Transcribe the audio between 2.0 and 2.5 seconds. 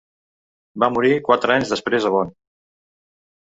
a Bonn.